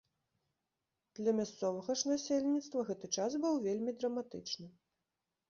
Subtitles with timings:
[1.19, 4.67] Для мясцовага ж насельніцтва гэты час быў вельмі драматычны.